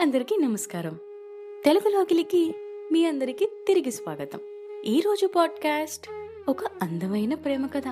అందరికీ 0.00 0.36
నమస్కారం. 0.36 0.98
తెలుగులోకిలికి 1.64 2.54
మీ 2.92 3.06
అందరికీ 3.06 3.48
తిరిగి 3.66 3.92
స్వాగతం. 3.92 4.40
ఈరోజు 4.84 5.26
పాడ్కాస్ట్ 5.26 6.10
ఒక 6.48 6.64
అందమైన 6.64 7.34
ప్రేమ 7.34 7.66
కథ. 7.66 7.88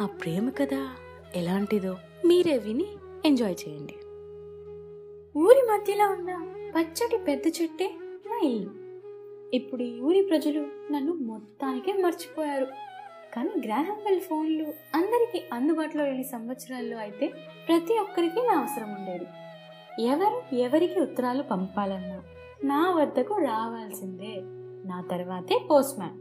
ఆ 0.00 0.06
ప్రేమ 0.06 0.50
కథ 0.50 0.88
ఎలాంటిదో 1.36 1.96
మీరే 2.26 2.58
విని 2.58 2.86
ఎంజాయ్ 3.24 3.56
చేయండి. 3.68 3.94
ఊరి 5.38 5.62
మధ్యలో 5.72 6.10
ఉన్న 6.10 6.46
పచ్చటి 6.76 7.18
పెద్ద 7.18 7.46
చెట్టే 7.46 7.94
నా 8.26 8.38
ఇల్లు. 8.38 8.70
ఇప్పుడు 9.54 9.82
ఈ 9.82 10.00
ఊరి 10.00 10.22
ప్రజలు 10.22 10.92
నన్ను 10.92 11.12
మొత్తానికే 11.12 11.92
మర్చిపోయారు. 11.92 12.66
కానీ 13.34 13.50
గ్రాహం 13.64 13.94
బెల్ 13.94 14.20
ఫోన్లు 14.20 14.64
అందరికీ 14.94 15.44
అందుబాటులో 15.52 16.04
లేని 16.04 16.24
సంవత్సరాల్లో 16.24 16.98
అయితే 16.98 17.26
ప్రతి 17.68 17.98
ఒక్కరికి 17.98 18.36
నా 18.36 18.54
అవసరం 18.54 18.94
ఉండేది. 18.94 19.24
ఎవరు 20.00 20.54
ఎవరికి 20.54 21.00
ఉత్తరాలు 21.00 21.42
పంపాలన్నా 21.42 22.22
నా 22.64 22.90
వద్దకు 22.90 23.34
రావాల్సిందే. 23.34 24.40
నా 24.88 25.00
తర్వాతే 25.10 25.66
పోస్ట్ 25.70 25.98
మ్యాన్. 25.98 26.18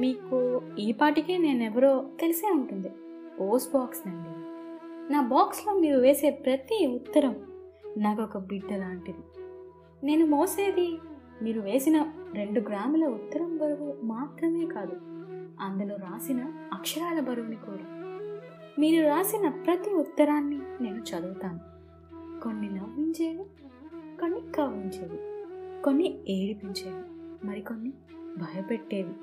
మీకు 0.00 0.62
ఈ 0.78 0.92
పాటికే 0.92 1.38
నేనెవరో 1.38 2.06
తెలిసే 2.20 2.50
ఉంటుంది. 2.50 2.92
పోస్ట్ 3.40 3.74
బాక్స్ 3.74 4.08
నండి 4.08 4.28
నా 5.12 5.20
బాక్స్లో 5.20 5.74
మీరు 5.74 5.98
వేసే 5.98 6.30
ప్రతి 6.30 6.86
ఉత్తరం 6.86 7.36
నాకు 7.98 8.22
ఒక 8.22 8.38
బిడ్డ 8.38 8.72
లాంటిది. 8.72 9.18
నేను 10.06 10.26
మోసేది 10.26 10.98
మీరు 11.42 11.60
వేసిన 11.60 12.06
రెండు 12.34 12.60
గ్రాముల 12.60 13.04
ఉత్తరం 13.04 13.56
బరువు 13.56 14.06
మాత్రమే 14.06 14.66
కాదు 14.66 14.96
అందులో 15.60 15.96
రాసిన 15.96 16.52
అక్షరాల 16.72 17.20
బరువుని 17.20 17.56
కూడా. 17.56 17.84
మీరు 18.78 19.06
రాసిన 19.06 19.48
ప్రతి 19.48 19.90
ఉత్తరాన్ని 19.90 20.58
నేను 20.80 20.96
చదువుతాను. 20.96 21.79
కొన్ని 22.42 22.68
నవ్వించేవి 22.68 23.44
కొన్ని 24.20 24.52
కవ్వించేవి 24.52 25.18
కొన్ని 25.82 26.20
ఏడిపించేవి 26.28 27.02
మరికొన్ని 27.46 27.92
భయపెట్టేవి. 28.38 29.14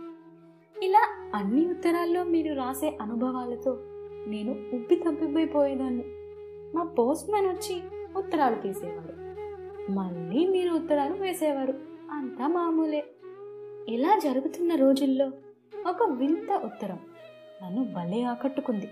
ఇలా 0.86 1.32
అన్ని 1.36 1.70
ఉత్తరాల్లో 1.70 2.23
మీరు 2.23 2.56
రాసే 2.56 2.98
అనుభవాలతో 3.02 3.80
నేను 4.28 4.52
ఉబ్బి 4.52 4.95
తప్పిపోయిపోయేదాన్ని 4.95 6.04
మా 6.76 6.84
పోస్ట్ 6.84 7.30
మ్యాన్ 7.30 7.48
వచ్చి 7.48 7.82
ఉత్తరాలు 8.18 8.62
తీసేవారు. 8.62 9.14
మళ్ళీ 9.92 10.48
మీరు 10.48 10.73
ఉత్తరాలు 10.73 11.14
వేసేవారు. 11.14 11.73
అంతా 12.12 12.48
మామూలే. 12.48 13.06
ఇలా 13.90 14.20
జరుగుతున్న 14.23 14.76
రోజుల్లో 14.76 15.32
ఒక 15.90 16.04
వింత 16.10 16.62
ఉత్తరం 16.66 17.00
నన్ను 17.64 17.94
భలే 17.94 18.23
ఆకట్టుకుంది. 18.23 18.90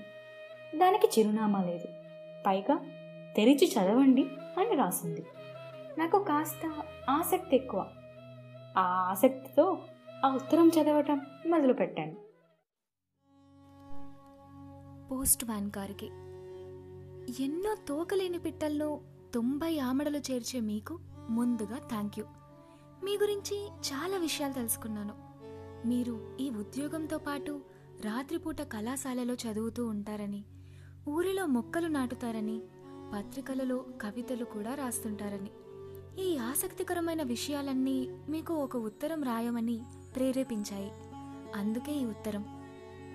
దానికి 0.78 1.20
చిరునామా 1.20 1.64
లేదు. 1.64 1.88
పైగా 2.48 2.80
తెరిచి 3.36 3.72
చదవండి 3.72 4.24
అని 4.58 4.76
రాసింది. 4.76 5.26
నాకు 5.98 6.24
కాస్త 6.24 6.84
ఆసక్తి 7.10 7.56
ఎక్కువ. 7.56 7.88
ఆ 8.78 8.82
ఆసక్తితో 8.82 9.78
ఆ 10.26 10.36
ఉత్తరం 10.36 10.70
చదవటం 10.70 11.22
మొదలుపెట్టాను. 11.50 12.16
పోస్ట్ 15.12 15.46
వ్యాన్ 15.46 15.72
గారికి 15.78 16.06
ఎన్నో 17.44 17.76
తోకలేని 17.88 18.40
పిట్టల్లో 18.40 19.02
తొంభై 19.34 19.80
ఆమడలు 19.80 20.18
చేర్చే 20.18 20.60
మీకు 20.60 21.00
ముందుగా 21.30 21.78
థ్యాంక్ 21.78 22.20
యూ 22.20 22.26
మీ 23.04 23.18
గురించి 23.18 23.68
చాలా 23.68 24.18
విషయాలు 24.18 24.54
తెలుసుకున్నాను. 24.54 25.14
మీరు 25.88 26.38
ఈ 26.40 26.50
ఉద్యోగంతో 26.50 27.18
పాటు 27.18 27.62
రాత్రిపూట 28.06 28.62
కళాశాలలో 28.62 29.34
చదువుతూ 29.34 29.88
ఉంటారని 29.88 30.44
ఊరిలో 31.10 31.46
మొక్కలు 31.46 31.88
నాటుతారని 31.88 32.62
పత్రికలలో 33.14 33.86
కవితలు 34.02 34.46
కూడా 34.46 34.74
రాస్తుంటారని. 34.74 35.50
ఈ 36.22 36.38
ఆసక్తికరమైన 36.38 37.24
విషయాలన్నీ 37.24 38.10
మీకు 38.30 38.54
ఒక 38.54 38.78
ఉత్తరం 38.78 39.24
రాయమని 39.24 39.82
ప్రేరేపించాయి. 40.16 40.92
అందుకే 41.56 41.92
ఈ 41.92 42.06
ఉత్తరం. 42.06 42.46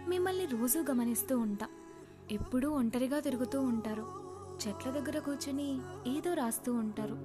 మిమ్మల్ని 0.08 0.47
రోజూ 0.47 0.82
గమనిస్తూ 0.82 1.38
ఉంటా. 1.38 1.66
ఎప్పుడూ 2.31 2.70
ఒంటరిగా 2.70 3.20
తిరుగుతూ 3.20 3.60
ఉంటారు. 3.60 4.06
చెట్ల 4.69 4.91
దగ్గర 4.91 5.19
కూర్చుని 5.19 5.81
ఏదో 6.06 6.34
రాస్తూ 6.34 6.75
ఉంటారు. 6.75 7.16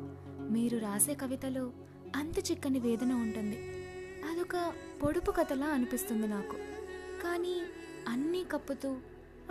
మీరు 0.51 0.77
రాసే 0.77 1.13
కవితలో 1.13 1.71
అంత 2.15 2.39
చిక్కని 2.39 2.79
వేదన 2.79 3.13
ఉంటుంది. 3.13 3.57
అదొక 4.31 4.73
పొడుపు 5.03 5.31
కథలా 5.31 5.65
అనిపిస్తుంది 5.65 6.27
నాకు. 6.27 6.55
కానీ 7.23 7.61
అన్నీ 8.07 8.43
కప్పుతూ 8.43 8.97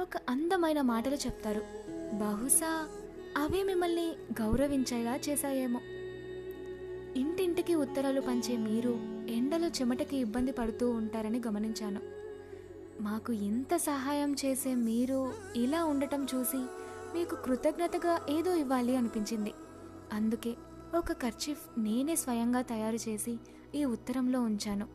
ఒక 0.00 0.16
అందమైన 0.28 0.81
మాటలు 0.81 1.15
చెప్తారు. 1.15 1.62
బహుశా 2.15 2.89
అవే 3.37 3.62
మిమ్మల్ని 3.62 4.12
గౌరవించేలా 4.41 5.17
చేశాయేమో. 5.17 5.81
ఇంటింటికి 7.17 7.75
ఉత్తరాలు 7.75 8.21
పంచే 8.21 8.56
మీరు 8.56 8.99
ఎండలో 9.28 9.69
చెమటకి 9.69 10.17
ఇబ్బంది 10.17 10.53
పడుతూ 10.53 10.91
ఉంటారని 10.91 11.43
గమనించాను. 11.47 12.00
మాకు 13.03 13.33
ఇంత 13.33 13.77
సహాయం 13.77 14.37
చేసే 14.45 14.75
మీరు 14.75 15.33
ఇలా 15.56 15.84
ఉండటం 15.84 16.27
చూసి 16.34 16.59
మీకు 17.15 17.37
కృతజ్ఞతగా 17.37 18.27
ఏదో 18.31 18.55
ఇవ్వాలి 18.55 18.97
అనిపించింది. 18.97 19.53
అందుకే 20.12 20.55
ఒక 20.95 21.12
కర్చీఫ్ 21.12 21.81
నేనే 21.81 22.16
స్వయంగా 22.16 22.62
తయారు 22.62 23.09
చేసి 23.09 23.39
ఈ 23.75 23.84
ఉత్తరంలో 23.84 24.41
ఉంచాను. 24.41 24.89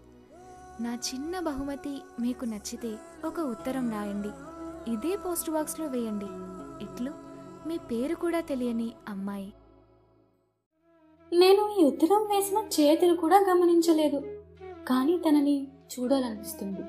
నా 0.81 0.95
చిన్న 0.95 1.39
బహుమతి 1.39 2.01
మీకు 2.19 2.45
నచ్చితే 2.45 2.95
ఒక 3.25 3.39
ఉత్తరం 3.39 3.91
రాయండి. 3.91 4.29
ఇదే 4.91 5.15
పోస్ట్ 5.15 5.49
బాక్స్లో 5.49 5.87
వేయండి. 5.87 6.25
ఇట్లు. 6.85 7.28
మీ 7.67 7.77
పేరు 7.77 8.15
కూడా 8.15 8.39
తెలియని 8.39 8.91
అమ్మాయి. 9.09 9.53
నేను 11.33 11.75
ఈ 11.79 11.83
ఉత్తరం 11.83 12.17
వేసిన 12.17 12.57
చేతులు 12.57 13.15
కూడా 13.15 13.45
గమనించలేదు. 13.49 14.19
కానీ 14.87 15.17
తనని 15.17 15.67
చూడాలనిపిస్తుంది. 15.67 16.81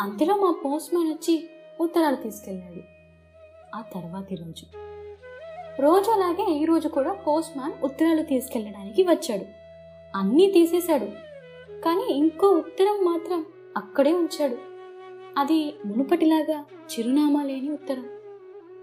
అంతలో 0.00 0.36
మా 0.36 0.54
పోస్ట్ 0.64 0.94
మ్యాన్ 0.94 1.10
వచ్చి 1.10 1.48
ఉత్తరాలు 1.80 2.16
తీసుకెళ్ళాడు. 2.16 2.80
ఆ 3.76 3.82
తర్వాతి 3.82 4.34
రోజు. 4.34 4.66
రోజు 5.82 6.10
అలాగే 6.10 6.52
ఈ 6.52 6.64
రోజు 6.64 6.88
కూడా 6.88 7.12
పోస్ట్ 7.12 7.56
మ్యాన్ 7.56 7.72
ఉత్తరాలు 7.84 8.22
తీసుకెళ్ళడానికి 8.22 9.02
వచ్చాడు. 9.02 9.44
అన్నీ 10.18 10.50
తీసేశాడు. 10.50 11.06
కానీ 11.80 12.14
ఇంకో 12.14 12.48
ఉత్తరం 12.48 13.04
మాత్రం 13.04 13.46
అక్కడే 13.76 14.12
ఉంచాడు. 14.12 14.56
అది 15.38 15.74
మునుపటిలాగా 15.86 16.60
చిరునామా 16.60 17.42
లేని 17.42 17.70
ఉత్తరం. 17.72 18.06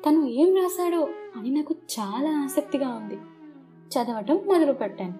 తను 0.05 0.25
ఏం 0.25 0.55
రాశాడో 0.55 1.09
అని 1.35 1.49
నాకు 1.49 1.75
చాలా 1.99 2.43
ఆసక్తిగా 2.43 2.89
ఉంది. 2.89 3.15
చదవటం 3.87 4.35
మొదలుపెట్టాను. 4.35 5.19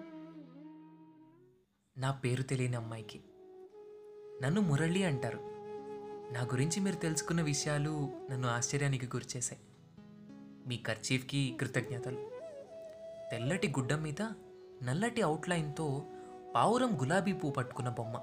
నా 2.00 2.10
పేరు 2.10 2.42
తెలియని 2.42 2.76
అమ్మాయికి. 2.76 3.20
నన్ను 4.42 4.60
మురళి 4.60 5.04
అంటారు. 5.04 5.38
నా 6.32 6.42
గురించి 6.42 6.80
మీరు 6.80 6.96
తెలుసుకున్న 6.96 7.42
విషయాలు 7.42 8.10
నన్ను 8.30 8.48
ఆశ్చర్యానికి 8.48 9.06
గురిచేశాయి. 9.06 9.62
మీ 10.66 10.76
కర్చీఫ్కి 10.76 11.56
కృతజ్ఞతలు. 11.60 12.30
తెల్లటి 13.30 13.68
గుడ్డ 13.68 13.94
మీద 13.94 14.22
నల్లటి 14.84 15.22
అవుట్లైన్తో 15.22 16.02
పావురం 16.54 17.00
గులాబీ 17.00 17.32
పువ్వు 17.32 17.50
పట్టుకున్న 17.50 17.88
బొమ్మ. 17.88 18.16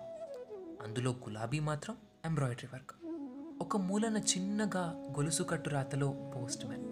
అందులో 0.81 1.11
గులాబీ 1.11 1.59
మాత్రం 1.59 1.97
ఎంబ్రాయిడరీ 2.25 2.67
వర్క్. 2.73 2.91
ఒక 3.61 3.77
మూలన 3.77 4.17
చిన్నగా 4.17 4.81
గొలుసు 4.89 5.43
కట్టు 5.43 5.69
రాతలో 5.69 6.11
పోస్ట్ 6.11 6.65
మ్యాన్. 6.65 6.83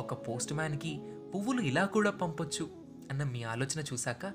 ఒక 0.00 0.28
పోస్ట్ 0.28 0.52
మ్యాన్కి 0.52 1.00
పువ్వులు 1.34 1.60
ఇలా 1.60 1.84
కూడా 1.84 2.10
పంపొచ్చు 2.10 2.70
అన్న 3.10 3.22
మీ 3.24 3.42
ఆలోచన 3.42 3.84
చూశాక 3.92 4.26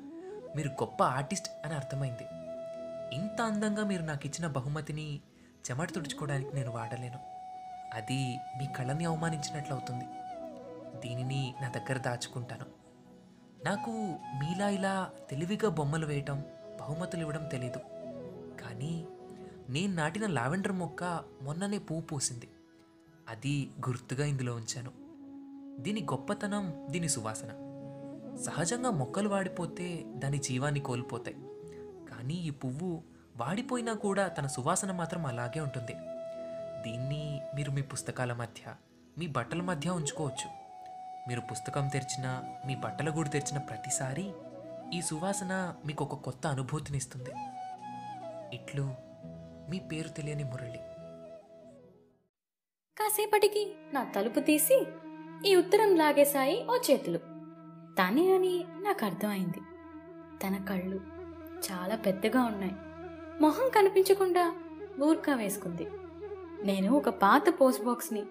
మీరు 0.56 0.68
గొప్ప 0.70 1.04
ఆర్టిస్ట్ 1.04 1.50
అని 1.66 1.74
అర్థమైంది. 1.76 2.24
ఇంత 3.16 3.42
అందంగా 3.42 3.84
మీరు 3.84 4.04
నాకు 4.04 4.26
ఇచ్చిన 4.26 4.48
బహుమతిని 4.48 5.22
చెమట 5.72 5.92
తుడుచుకోవడానికి 5.92 6.56
నేను 6.56 6.72
వాడలేను. 6.72 7.20
అది 7.94 8.36
మీ 8.36 8.68
కళని 8.68 9.06
అవమానించినట్లు 9.06 9.74
అవుతుంది. 9.74 10.06
దీనిని 11.08 11.56
నా 11.62 11.70
దగ్గర 11.70 11.98
దాచుకుంటాను. 11.98 12.66
నాకు 13.66 13.92
మీలా 14.40 14.70
ఇలా 14.70 15.10
తెలివిగా 15.30 15.70
బొమ్మలు 15.70 16.06
వేయటం 16.06 16.44
బహుమతులు 16.80 17.22
ఇవ్వడం 17.22 17.48
తెలీదు. 17.48 17.80
కానీ 18.62 19.08
నేను 19.70 19.96
నాటిన 19.96 20.28
లావెండర్ 20.28 20.72
మొక్క 20.72 21.04
మొన్ననే 21.42 21.78
పువ్వు 21.78 22.06
పూసింది. 22.06 22.50
అది 23.30 23.70
గుర్తుగా 23.90 24.26
ఇందులో 24.26 24.56
ఉంచాను. 24.56 24.92
దీని 25.82 26.02
గొప్పతనం 26.02 26.88
దీని 26.90 27.10
సువాసన. 27.10 27.48
సహజంగా 28.44 28.90
మొక్కలు 28.90 29.30
వాడిపోతే 29.30 30.04
దాని 30.08 30.38
జీవాన్ని 30.38 30.80
కోల్పోతాయి. 30.80 31.38
కానీ 32.10 32.34
ఈ 32.34 32.50
పువ్వు 32.50 33.04
వాడిపోయినా 33.38 33.94
కూడా 33.94 34.28
తన 34.28 34.48
సువాసన 34.48 34.92
మాత్రం 34.92 35.26
అలాగే 35.26 35.60
ఉంటుంది. 35.60 35.94
దీన్ని 36.84 37.42
మీరు 37.56 37.72
మీ 37.72 37.82
పుస్తకాల 37.82 38.34
మధ్య 38.34 38.76
మీ 39.18 39.28
బట్టల 39.28 39.62
మధ్య 39.62 39.90
ఉంచుకోవచ్చు. 39.90 40.50
మీరు 41.28 41.42
పుస్తకం 41.42 41.88
తెరిచిన 41.88 42.44
మీ 42.68 42.76
బట్టల 42.76 43.16
గూడు 43.16 43.30
తెరిచిన 43.30 43.58
ప్రతిసారి 43.58 44.32
ఈ 44.94 45.02
సువాసన 45.02 45.76
మీకు 45.86 46.06
ఒక 46.06 46.16
కొత్త 46.16 46.48
అనుభూతినిస్తుంది. 46.48 47.30
ఇట్లు 48.56 49.03
మీ 49.74 49.80
పేరు 49.80 50.08
తెలియని 50.08 50.44
మురళి. 50.44 50.78
కాసేపటికి 52.98 53.76
నా 53.94 54.04
తలుపు 54.04 54.40
తీసి 54.40 54.86
ఈ 55.46 55.56
ఉత్తరం 55.56 55.96
లాగేశాయి 55.96 56.66
ఓ 56.72 56.76
చేతులు. 56.92 57.18
తనే 58.02 58.36
అని 58.36 58.66
నాకు 58.82 59.06
అర్థమైంది. 59.06 59.58
తన 60.44 60.66
కళ్ళు 60.70 61.02
చాలా 61.72 61.96
పెద్దగా 61.96 62.44
ఉన్నాయి. 62.44 62.72
మొహం 63.42 63.70
కనిపించకుండా 63.70 64.56
ఊర్కా 65.04 65.36
వేసుకుంది. 65.36 65.88
నేను 66.64 66.94
ఒక 66.94 67.10
పాత 67.10 67.44
పోస్ట్ 67.62 67.84
బాక్స్ని 67.84 68.24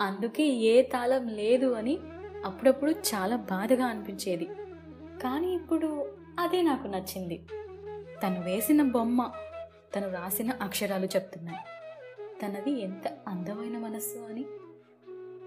అందుకే 0.00 0.42
ఏ 0.42 0.82
తాళం 0.82 1.28
లేదు 1.28 1.72
అని 1.72 1.98
అప్పుడప్పుడు 2.44 2.90
చాలా 2.90 3.36
బాధగా 3.36 3.86
అనిపించేది. 3.86 4.44
కానీ 5.22 5.54
ఇప్పుడు 5.54 6.10
అదే 6.38 6.62
నాకు 6.62 6.86
నచ్చింది. 6.86 7.46
తను 8.22 8.42
వేసిన 8.42 8.82
బొమ్మ 8.82 9.32
తను 9.94 10.12
రాసిన 10.12 10.50
అక్షరాలు 10.62 11.06
చెప్తున్నాయి. 11.06 11.58
తనది 12.42 12.80
ఎంత 12.80 13.18
అందమైన 13.28 13.78
మనస్సు 13.78 14.18
అని 14.18 14.44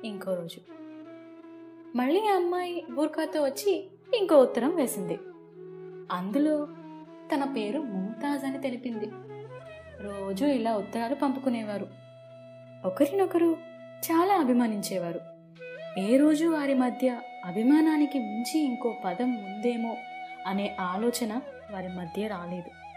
ఇంకో 0.08 0.36
రోజు. 0.36 0.60
మళ్ళీ 1.98 2.20
ఆ 2.20 2.36
అమ్మాయి 2.36 2.86
బూర్ఖాతో 2.92 3.44
వచ్చి 3.44 3.92
ఇంకో 4.16 4.36
ఉత్తరం 4.36 4.76
వేసింది. 4.76 5.20
అందులో 6.12 6.68
తన 7.36 7.54
పేరు 7.56 7.80
ముంతాజ్ 7.80 8.46
అని 8.46 8.62
తెలిపింది. 8.62 9.12
రోజు 10.02 10.46
ఇలా 10.46 10.78
ఉత్తరాలు 10.78 11.16
పంపుకునేవారు. 11.16 11.88
ఒకరినొకరు 12.86 13.58
చాలా 14.12 14.34
అభిమానించేవారు. 14.34 15.20
ఏ 16.00 16.18
రోజు 16.18 16.46
వారి 16.46 16.74
మధ్య 16.74 17.22
అభిమానానికి 17.46 18.20
మించి 18.20 18.60
ఇంకో 18.60 18.96
పదం 19.06 19.46
ఉందేమో 19.46 19.98
అనే 20.48 20.78
ఆలోచన 20.80 21.42
వారి 21.72 21.88
మధ్య 21.88 22.28
రాలేదు. 22.28 22.89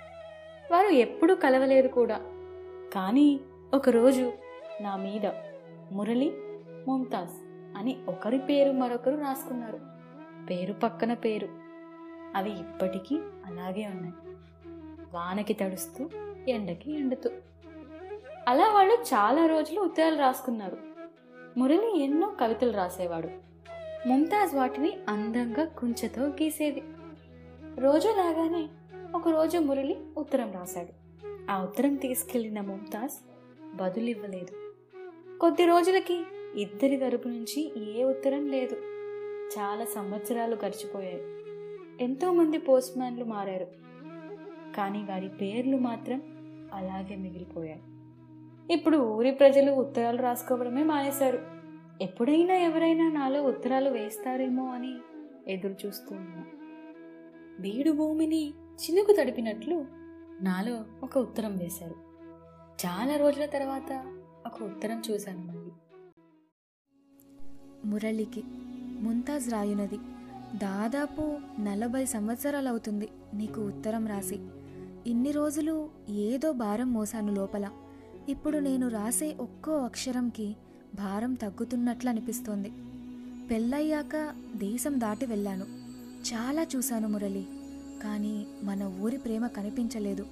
వారు 0.72 0.86
ఎప్పుడూ 0.86 1.34
కలవలేదు 1.34 1.88
కూడా. 1.88 2.20
కానీ 2.94 3.40
ఒకరోజు 3.74 4.32
నా 4.80 4.96
మీద 4.96 5.26
మురళి 5.92 6.32
ముంతాజ్ 6.88 7.30
అని 7.78 7.98
ఒకరి 8.08 8.38
పేరు 8.38 8.72
మరొకరు 8.72 9.16
రాసుకున్నారు. 9.16 9.80
పేరు 10.50 10.72
పక్కన 10.72 11.14
పేరు. 11.14 11.48
అవి 12.36 12.50
ఇప్పటికీ 12.50 13.16
అలాగే 13.46 13.86
ఉన్నాయి. 13.86 14.14
వానకి 15.14 15.52
తడుస్తూ 15.52 16.10
ఎండకి 16.48 16.94
ఎండుతూ. 16.94 17.30
అలా 18.48 18.72
వాళ్ళు 18.72 18.94
చాలా 18.94 19.46
రోజులు 19.46 19.80
ఉత్తరాలు 19.80 20.18
రాసుకున్నారు. 20.18 20.78
మురళి 21.58 22.00
ఎన్నో 22.04 22.36
కవితలు 22.40 22.72
రాసేవాడు. 22.72 23.28
ముంతాజ్ 24.08 24.54
వాటిని 24.54 24.92
అందంగా 25.08 25.64
కుంచెతో 25.64 26.26
గీసేది. 26.26 26.82
రోజులాగానే 27.78 28.68
ఒకరోజు 29.14 29.58
మురళి 29.58 29.96
ఉత్తరం 30.18 30.52
రాశాడు. 30.52 30.92
ఆ 31.50 31.62
ఉత్తరం 31.62 31.94
తీసుకెళ్ళిన 31.94 32.60
ముంతాజ్ 32.60 33.12
బదులివ్వలేదు. 33.76 34.72
కొద్ది 35.38 35.64
రోజులకి 35.64 36.24
ఇద్దరి 36.56 36.96
తరపు 36.96 37.28
నుంచి 37.28 37.72
ఏ 37.76 38.04
ఉత్తరం 38.04 38.48
లేదు. 38.48 38.74
చాలా 39.58 39.84
సంవత్సరాలు 39.84 40.56
గడిచిపోయాయి. 40.56 41.22
ఎంతోమంది 42.04 42.58
పోస్ట్మ్యాన్లు 42.58 43.24
మారారు. 43.24 43.66
కానీ 44.76 45.02
వారి 45.02 45.28
పేర్లు 45.28 45.76
మాత్రం 45.76 46.22
అలాగే 46.72 47.16
మిగిలిపోయాయి. 47.16 47.82
ఇప్పుడు 48.74 48.96
ఊరి 48.96 49.30
ప్రజలు 49.30 49.72
ఉత్తరాలు 49.72 50.22
రాసుకోవడమే 50.22 50.82
మానేశారు. 50.82 51.38
ఎప్పుడైనా 52.02 52.54
ఎవరైనా 52.54 53.10
నాలో 53.10 53.42
ఉత్తరాలు 53.42 53.90
వేస్తారేమో 53.90 54.66
అని 54.66 54.94
ఎదురు 55.48 55.86
చూస్తూ 55.86 56.14
ఉన్నా 56.14 56.44
బీడు 57.60 57.90
భూమిని 57.90 58.54
చినుకు 58.72 59.16
తడిపినట్లు 59.20 59.86
నాలో 60.42 60.84
ఒక 61.02 61.18
ఉత్తరం 61.18 61.56
వేశారు. 61.56 61.94
చాలా 62.86 63.16
రోజుల 63.16 63.46
తర్వాత 63.46 64.14
ఒక 64.46 64.62
ఉత్తరం 64.62 65.02
చూశాను 65.10 65.38
మళ్ళీ. 65.38 65.72
మురళికి 67.84 68.42
ముంతాజ్ 69.00 69.50
రాయునది 69.50 69.96
దాదాపు 70.56 71.38
నలభై 71.60 72.04
సంవత్సరాలవుతుంది 72.04 73.08
నీకు 73.34 73.60
ఉత్తరం 73.60 74.06
రాసి. 74.06 74.36
ఇన్ని 75.06 75.30
రోజులు 75.30 75.90
ఏదో 76.08 76.52
భారం 76.52 76.92
మోసాను 76.92 77.34
లోపల. 77.34 77.70
ఇప్పుడు 78.28 78.58
నేను 78.58 78.88
రాసే 78.88 79.36
ఒక్కో 79.40 79.78
అక్షరంకి 79.78 80.56
భారం 80.94 81.34
తగ్గుతున్నట్లు 81.34 82.10
అనిపిస్తోంది. 82.10 82.72
పెళ్ళయ్యాక 83.48 84.34
దేశం 84.54 85.00
దాటి 85.00 85.26
వెళ్ళాను. 85.26 85.64
చాలా 86.34 86.66
చూశాను 86.76 87.08
మురళి. 87.08 87.46
కానీ 88.02 88.46
మన 88.62 88.82
ఊరి 89.00 89.16
ప్రేమ 89.16 89.46
కనిపించలేదు. 89.46 90.26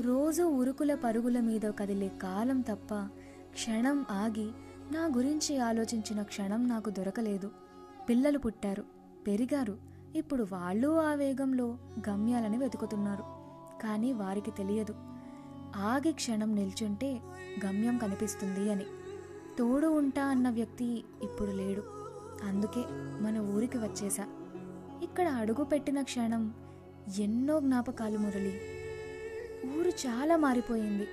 రోజు 0.00 0.42
ఉరుకుల 0.42 0.94
పరుగుల 0.94 1.40
మీద 1.40 1.60
కదిలే 1.60 2.08
కాలం 2.08 2.60
తప్ప 2.60 2.94
క్షణం 3.52 4.04
ఆగి 4.10 4.50
నా 4.92 5.16
గురించి 5.16 5.58
ఆలోచించిన 5.58 6.22
క్షణం 6.22 6.68
నాకు 6.68 6.90
దొరకలేదు. 6.90 7.50
పిల్లలు 8.08 8.38
పుట్టారు 8.38 8.84
పెరిగారు. 9.26 9.76
ఇప్పుడు 10.16 10.46
వాళ్ళు 10.52 11.00
ఆ 11.00 11.14
వేగంలో 11.14 11.78
గమ్యాలని 12.08 12.58
వెతుకుతున్నారు. 12.58 13.22
కానీ 13.82 14.12
వారికి 14.12 14.50
తెలియదు. 14.50 14.94
ఆగి 15.76 16.12
క్షణం 16.12 16.54
నిల్చుంటే 16.54 17.20
గమ్యం 17.66 17.98
కనిపిస్తుంది 17.98 18.72
అని. 18.72 18.84
తోడు 19.58 19.86
ఉంటా 19.86 20.24
అన్న 20.24 20.50
వ్యక్తి 20.50 21.04
ఇప్పుడు 21.22 21.50
లేడు. 21.50 21.82
అందుకే 22.44 22.84
మన 23.20 23.38
ఊరికి 23.38 23.78
వచ్చేసా. 23.78 24.26
ఇక్కడ 25.02 25.28
అడుగు 25.28 25.64
పెట్టిన 25.64 26.02
క్షణం 26.02 26.54
ఎన్నో 27.18 27.60
జ్ఞాపకాలు 27.60 28.18
మురళి. 28.18 28.60
ఊరు 29.78 29.88
చాలా 29.88 30.36
మారిపోయింది. 30.36 31.08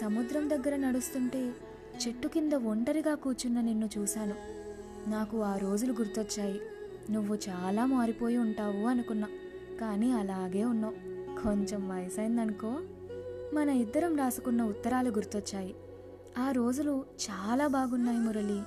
సముద్రం 0.00 0.50
దగ్గర 0.50 0.76
నడుస్తుంటే 0.76 1.52
చెట్టు 2.06 2.28
కింద 2.28 2.52
ఒంటరిగా 2.52 3.14
కూర్చున్న 3.14 3.60
నిన్ను 3.60 3.88
చూశాను. 3.98 4.34
నాకు 5.10 5.42
ఆ 5.42 5.56
రోజులు 5.56 5.92
గుర్తొచ్చాయి. 5.92 6.60
నువ్వు 7.10 7.38
చాలా 7.48 7.86
మారిపోయి 7.86 8.36
ఉంటావు 8.36 8.86
అనుకున్నా. 8.86 9.28
కానీ 9.80 10.12
అలాగే 10.12 10.64
ఉన్నావు. 10.64 10.94
కొంచెం 11.42 11.88
వయసైందనుకో. 11.88 12.78
మన 13.54 13.68
ఇద్దరం 13.68 14.16
రాసుకున్న 14.16 14.62
ఉత్తరాలు 14.62 15.10
గుర్తొచ్చాయి. 15.10 15.74
ఆ 16.38 16.50
రోజులు 16.50 17.04
చాలా 17.30 17.66
బాగున్నాయి 17.66 18.18
మురళి. 18.18 18.62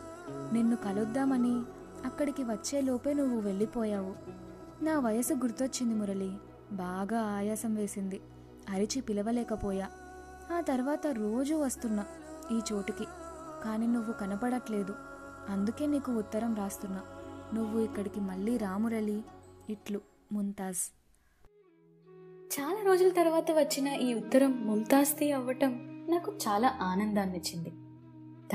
నిన్ను 0.53 0.75
కలుద్దామని 0.75 1.61
అక్కడికి 2.05 2.43
వచ్చేలోపే 2.43 3.13
నువ్వు 3.13 3.39
వెళ్ళిపోయావు. 3.39 4.41
నా 4.81 4.99
వయసు 4.99 5.33
గుర్తొచ్చింది 5.33 5.95
మురళి. 5.95 6.31
బాగా 6.71 7.21
ఆయాసం 7.21 7.75
వేసింది. 7.75 8.21
అరిచి 8.69 9.01
పిలవలేకపోయా. 9.01 9.89
ఆ 10.57 10.61
తర్వాత 10.61 11.07
రోజు 11.07 11.55
వస్తున్నా 11.55 12.05
ఈ 12.51 12.61
చోటుకి. 12.73 13.05
కానీ 13.63 13.87
నువ్వు 13.87 14.13
కనపడట్లేదు. 14.13 14.95
అందుకే 15.49 15.85
నీకు 15.85 16.11
ఉత్తరం 16.11 16.55
రాస్తున్నా. 16.55 17.01
నువ్వు 17.53 17.79
ఇక్కడికి 17.79 18.19
మళ్ళీ 18.19 18.57
రామురళి 18.57 19.21
ఇట్లు 19.69 20.01
ముంతాజ్. 20.31 20.93
చాలా 22.59 22.83
రోజుల 22.85 23.09
తర్వాత 23.09 23.51
వచ్చిన 23.51 23.87
ఈ 23.87 24.13
ఉత్తరం 24.13 24.67
ముంతాజ్ది 24.67 25.31
అవ్వటం 25.31 25.71
నాకు 26.09 26.31
చాలా 26.31 26.79
ఆనందాన్ని 26.81 27.37
ఇచ్చింది 27.37 27.69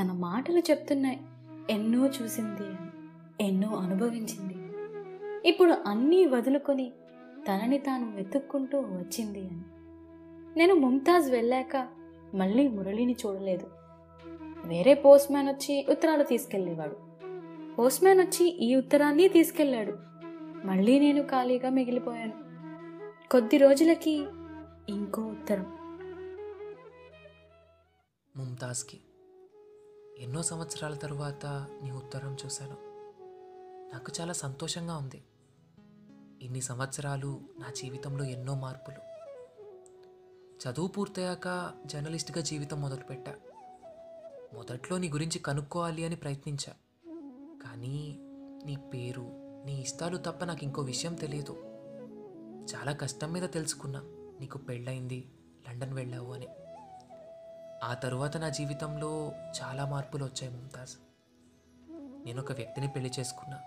తన 0.01 0.13
మాటలు 0.13 0.59
చెప్తున్నాయి 0.59 1.27
ఎన్నో 1.71 2.07
చూసింది 2.07 2.67
అని 2.67 2.91
ఎన్నో 3.47 3.69
అనుభవించింది. 3.69 4.56
ఇప్పుడు 5.47 5.77
అన్నీ 5.87 6.27
వదులుకొని 6.27 6.93
తనని 7.49 7.79
తాను 7.79 8.17
వెతుక్కుంటూ 8.17 8.81
వచ్చింది 8.81 9.41
అని. 9.41 9.63
నేను 10.59 10.75
ముంతాజ్ 10.75 11.31
వెళ్ళాక 11.31 11.89
మళ్ళీ 12.35 12.69
మురళిని 12.69 13.17
చూడలేదు. 13.27 13.71
వేరే 14.65 14.95
పోస్ట్ 14.95 15.33
మ్యాన్ 15.33 15.49
వచ్చి 15.49 15.87
ఉత్తరాలు 15.91 16.23
తీసుకెళ్ళేవాడు. 16.23 16.97
పోస్ట్ 17.75 18.03
మ్యాన్ 18.03 18.21
వచ్చి 18.21 18.49
ఈ 18.49 18.77
ఉత్తరాన్ని 18.77 19.29
తీసుకెళ్ళాడు. 19.29 19.99
మళ్ళీ 20.67 20.99
నేను 20.99 21.23
ఖాళీగా 21.23 21.71
మిగిలిపోయాను. 21.71 22.33
కొద్ది 23.31 23.57
రోజులకి 23.57 24.27
ఇంకో 24.89 25.23
ఉత్తరం. 25.23 25.79
ముంతాజ్కి 28.37 29.01
ఎన్నో 30.19 30.43
సంవత్సరాల 30.43 30.95
తరువాత 30.95 31.67
నీ 31.83 31.91
ఉత్తరం 31.91 32.37
చూశాను. 32.45 32.77
నాకు 33.93 34.13
చాలా 34.21 34.33
సంతోషంగా 34.33 34.97
ఉంది. 34.97 35.23
ఇన్ని 36.43 36.61
సంవత్సరాలు 36.61 37.41
నా 37.59 37.71
జీవితంలో 37.71 38.25
ఎన్నో 38.25 38.55
మార్పులు. 38.55 38.97
చదువు 40.69 40.89
పూర్తయ్యాక 40.89 41.73
జర్నలిస్ట్గా 41.87 42.41
జీవితం 42.41 42.81
మొదలుపెట్టా. 42.81 43.35
మొదట్లో 44.55 44.99
నీ 44.99 45.09
గురించి 45.09 45.39
కనుక్కోవాలి 45.39 46.05
అని 46.05 46.17
ప్రయత్నించా. 46.17 46.73
కానీ 47.65 48.17
నీ 48.65 48.77
పేరు 48.77 49.23
నీ 49.67 49.81
ఇష్టాలు 49.81 50.17
తప్ప 50.17 50.45
నాకు 50.45 50.65
ఇంకో 50.65 50.83
విషయం 50.83 51.15
తెలియదు. 51.15 51.53
చాలా 52.75 52.93
కష్టం 52.93 53.33
మీద 53.33 53.49
తెలుసుకున్నా. 53.49 54.01
నీకు 54.41 54.59
పెళ్ళయింది 54.59 55.31
లండన్ 55.69 55.95
వెళ్ళావు 55.95 56.33
అని. 56.33 56.49
ఆ 57.85 57.95
తరువాత 57.95 58.37
నా 58.37 58.49
జీవితంలో 58.49 59.33
చాలా 59.63 59.87
మార్పులు 59.87 60.25
వచ్చాయి 60.25 60.53
ముంతాజ్. 60.53 60.91
నేను 62.27 62.43
ఒక 62.43 62.53
వ్యక్తిని 62.53 62.89
పెళ్ళి 62.89 63.11
చేసుకున్నా. 63.21 63.59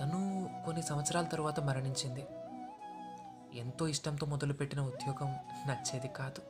తను 0.00 0.31
కొన్ని 0.64 0.82
సంవత్సరాల 0.82 1.24
తర్వాత 1.24 1.60
మరణించింది. 1.60 2.26
ఎంతో 3.58 3.88
ఇష్టంతో 3.88 4.26
మొదలుపెట్టిన 4.26 4.80
ఉద్యోగం 4.80 5.26
నచ్చేది 5.66 6.08
కాదు. 6.08 6.42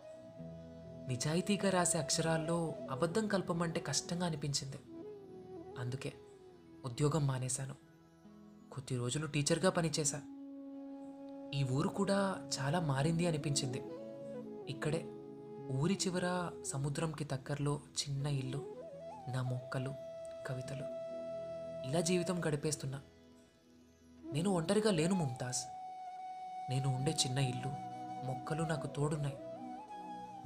నిజాయితీగా 1.08 1.70
రాసే 1.70 1.98
అక్షరాల్లో 1.98 2.74
అబద్ధం 2.90 3.28
కలపమంటే 3.28 3.80
కష్టంగా 3.80 4.26
అనిపించింది. 4.26 4.76
అందుకే 5.78 6.12
ఉద్యోగం 6.84 7.26
మానేశాను. 7.26 7.74
కొద్ది 8.72 8.96
రోజులు 8.96 9.26
టీచర్గా 9.26 9.70
పనిచేశా. 9.70 10.20
ఈ 11.54 11.64
ఊరు 11.64 11.88
కూడా 11.88 12.48
చాలా 12.60 12.80
మారింది 12.80 13.26
అనిపించింది. 13.26 13.82
ఇక్కడే 14.70 15.04
ఊరి 15.80 15.98
చివర 16.06 16.50
సముద్రంకి 16.66 17.24
దగ్గరలో 17.24 17.80
చిన్న 18.02 18.26
ఇల్లు 18.26 18.76
నా 19.28 19.42
మొక్కలు 19.42 19.94
కవితలు. 20.46 20.84
ఇలా 21.88 22.00
జీవితం 22.00 22.40
గడిపేస్తున్నా. 22.48 23.00
నేను 24.32 24.50
ఒంటరిగా 24.50 24.90
లేను 24.90 25.14
ముంతాజ్. 25.14 25.56
నేను 26.70 26.94
ఉండే 26.94 27.16
చిన్న 27.26 27.38
ఇల్లు 27.38 27.68
మొక్కలు 28.26 28.62
నాకు 28.62 28.86
తోడున్నాయి. 28.86 29.36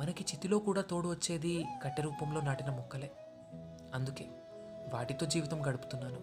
మనకి 0.00 0.24
చితిలో 0.24 0.58
కూడా 0.58 0.82
తోడు 0.82 1.08
వచ్చేది 1.08 1.64
కట్టె 1.82 2.02
రూపంలో 2.02 2.40
నాటిన 2.40 2.70
మొక్కలే. 2.70 3.10
అందుకే 3.94 4.24
వాటితో 4.94 5.26
జీవితం 5.26 5.66
గడుపుతున్నాను. 5.66 6.20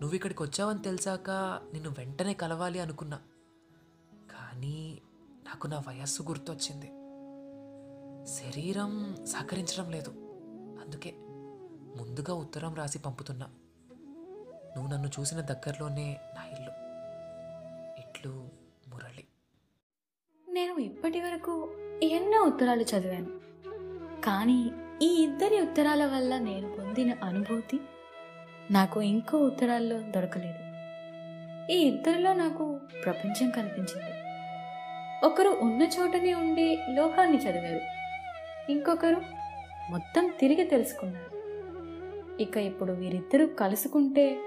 నువ్వు 0.00 0.14
ఇక్కడికి 0.14 0.42
వచ్చావని 0.42 0.82
తెలిసాక 0.82 1.30
నిన్ను 1.72 1.90
వెంటనే 1.90 2.34
కలవాలి 2.34 2.80
అనుకున్నా. 2.80 3.20
కానీ 4.12 5.00
నాకు 5.44 5.66
నా 5.66 5.78
వయస్సు 5.88 6.22
గుర్తొచ్చింది. 6.22 6.86
శరీరం 8.26 9.16
సహకరించడం 9.26 9.90
లేదు. 9.90 10.10
అందుకే 10.84 11.14
ముందుగా 11.96 12.34
ఉత్తరం 12.34 12.74
రాసి 12.74 12.98
పంపుతున్నా. 12.98 13.46
నువ్వు 14.76 14.92
నన్ను 14.92 15.10
చూసిన 15.20 15.40
దగ్గరలోనే 15.40 16.16
నా 16.34 16.42
ఇల్లు. 16.56 16.72
ఇట్లు 18.00 18.48
మురళి. 18.88 19.24
నేను 20.48 20.78
ఇప్పటి 20.78 21.20
వరకు 21.20 21.74
ఎన్నో 22.02 22.42
ఉత్తరాలు 22.42 22.82
చదివాను. 22.82 23.40
కానీ 24.20 24.70
ఈ 25.02 25.22
ఇద్దరి 25.22 25.60
ఉత్తరాల 25.60 26.06
వల్ల 26.06 26.38
నేను 26.38 26.76
పొందిన 26.76 27.16
అనుభూతి 27.24 27.80
నాకు 28.70 29.02
ఇంకో 29.02 29.38
ఉత్తరాల్లో 29.38 30.00
దొరకలేదు. 30.00 30.70
ఈ 31.72 31.78
ఇద్దరిలో 31.78 32.32
నాకు 32.32 32.80
ప్రపంచం 33.04 33.50
కనిపించింది. 33.50 34.10
ఒకరు 35.26 35.48
ఉన్న 35.48 35.82
చోటనే 35.82 36.34
ఉండే 36.34 36.86
లోకాన్ని 36.90 37.36
చదివారు. 37.38 37.80
ఇంకొకరు 38.72 39.22
మొత్తం 39.90 40.32
తిరిగి 40.40 40.64
తెలుసుకున్నారు. 40.64 41.40
ఇక 42.42 42.56
ఇప్పుడు 42.56 42.92
వీరిద్దరూ 42.92 43.46
కలుసుకుంటే 43.46 44.40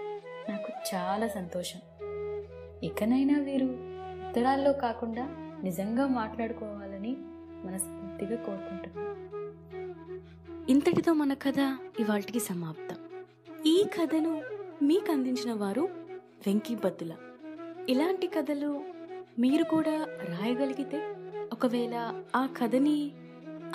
నాకు 0.50 0.96
చాలా 0.96 1.28
సంతోషం. 1.28 1.80
ఇకనైనా 2.84 3.40
వీరు 3.40 3.66
ఉత్తరాల్లో 3.66 4.74
కాకుండా 4.74 5.28
నిజంగా 5.64 6.08
మాట్లాడుకోవాలని 6.08 7.16
మనస్ఫూర్తిగా 7.66 8.36
కోరుకుంటున్నాను. 8.36 9.14
ఇంతటితో 10.72 11.14
మన 11.14 11.34
కథ 11.34 11.78
ఇవాళకి 12.00 12.40
సమాప్తం. 12.40 12.98
ఈ 13.66 13.84
కథను 13.84 14.42
మీకు 14.82 15.12
అందించిన 15.12 15.54
వారు 15.54 15.90
వెంకీ 16.48 16.76
బద్దుల. 16.76 17.14
ఇలాంటి 17.90 18.28
కథలు 18.28 18.84
మీరు 19.40 19.64
కూడా 19.64 20.08
రాయగలిగితే 20.30 21.16
ఒకవేళ 21.54 22.24
ఆ 22.36 22.46
కథని 22.46 23.12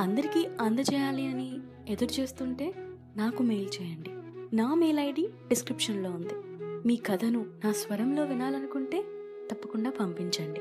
అందరికీ 0.00 0.48
అందజేయాలి 0.60 1.26
అని 1.26 1.58
ఎదురు 1.88 2.20
చేస్తుంటే 2.20 2.75
నాకు 3.16 3.42
మెయిల్ 3.42 3.82
చేయండి. 3.82 4.10
నా 4.56 4.75
మెయిల్ 4.75 4.98
ఐడి 4.98 5.28
డిస్క్రిప్షన్లో 5.48 6.10
ఉంది. 6.10 6.48
మీ 6.88 6.97
కథను 6.97 7.47
నా 7.64 7.73
స్వరంలో 7.73 8.25
వినాలనుకుంటే 8.25 9.04
తప్పకుండా 9.50 9.90
పంపించండి. 9.90 10.61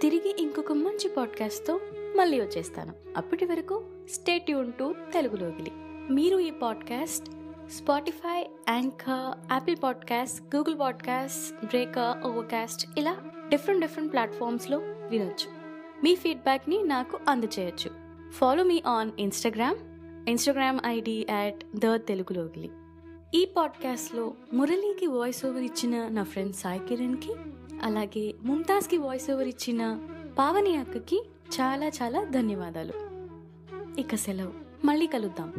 తిరిగి 0.00 0.36
ఇంకొక 0.38 0.72
మంచి 0.72 1.08
పాడ్కాస్ట్తో 1.08 1.80
మళ్ళీ 2.16 2.40
వచ్చేస్తాను. 2.40 2.94
అప్పటి 3.16 3.44
వరకు 3.44 3.84
స్టేట్ 4.10 4.50
యూన్ 4.50 4.72
టు 4.72 4.94
తెలుగులోగిలి 5.12 5.70
మీరు 6.10 6.38
ఈ 6.38 6.50
podcast 6.50 7.30
Spotify 7.70 8.46
Anchor 8.70 9.52
Apple 9.52 9.76
podcast 9.82 10.56
Google 10.56 10.78
podcast 10.78 11.66
Breaker 11.66 12.26
Overcast 12.26 12.98
ఇలా 12.98 13.16
డిఫరెంట్ 13.48 13.80
డిఫరెంట్ 13.80 14.12
ప్లాట్ఫామ్స్లో 14.12 14.78
వినొచ్చు. 15.10 15.50
మీ 16.04 16.14
ఫీడ్బ్యాక్ని 16.14 16.82
నాకు 16.82 17.18
అందచేయచ్చు. 17.28 17.90
Follow 18.30 18.64
me 18.64 18.82
on 18.86 19.10
Instagram. 19.18 19.76
Instagram 20.28 20.78
ID 20.86 21.26
at 21.30 21.76
the 21.76 21.86
Telugulogili 21.86 22.70
ఈ 23.34 23.44
పాడ్కాస్ట్లో 23.44 24.32
మురళీకి 24.52 25.06
వాయిస్ 25.06 25.46
ఓవర్ 25.46 25.62
ఇచ్చిన 25.62 26.08
నా 26.08 26.22
ఫ్రెండ్ 26.22 26.56
సాయి 26.56 26.80
కిరణ్కి 26.88 27.32
అలాగే 27.82 28.34
ముంతాజ్కి 28.42 28.98
వాయిస్ 28.98 29.30
ఓవర్ 29.30 29.48
ఇచ్చిన 29.48 30.00
పావని 30.38 30.76
అక్కకి 30.76 31.22
చాలా 31.60 31.88
చాలా 31.88 32.24
ధన్యవాదాలు. 32.24 32.92
ఇక 34.00 34.14
సెలవు. 34.14 34.52
మళ్ళీ 34.86 35.06
కలుద్దాం. 35.06 35.52